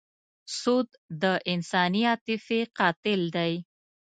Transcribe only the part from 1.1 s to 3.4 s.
د انساني عاطفې قاتل